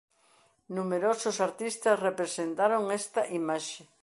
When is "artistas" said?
1.47-2.01